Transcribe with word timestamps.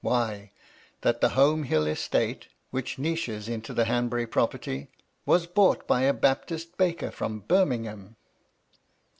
Why, 0.03 0.49
that 1.01 1.21
the 1.21 1.29
Home 1.37 1.61
Hill 1.61 1.85
estate, 1.85 2.47
which 2.71 2.97
niches 2.97 3.47
into 3.47 3.71
the 3.71 3.85
Hanbury 3.85 4.25
property, 4.25 4.89
was 5.27 5.45
bought 5.45 5.85
by 5.85 6.01
a 6.01 6.11
Baptist 6.15 6.75
baker 6.75 7.11
from 7.11 7.41
Birmingham 7.41 8.15